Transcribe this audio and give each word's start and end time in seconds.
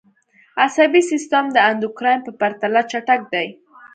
عصبي 0.63 1.01
سیستم 1.11 1.45
د 1.51 1.57
اندوکراین 1.69 2.19
په 2.25 2.31
پرتله 2.39 2.81
چټک 2.91 3.21
دی 3.33 3.47